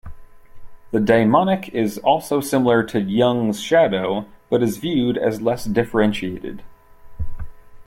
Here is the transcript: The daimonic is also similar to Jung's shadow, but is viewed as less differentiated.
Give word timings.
The 0.89 0.97
daimonic 0.99 1.69
is 1.75 1.99
also 1.99 2.41
similar 2.41 2.81
to 2.85 2.99
Jung's 2.99 3.61
shadow, 3.61 4.25
but 4.49 4.63
is 4.63 4.77
viewed 4.77 5.15
as 5.15 5.43
less 5.43 5.65
differentiated. 5.65 6.63